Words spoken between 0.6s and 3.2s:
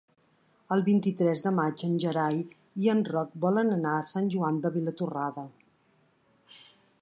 El vint-i-tres de maig en Gerai i en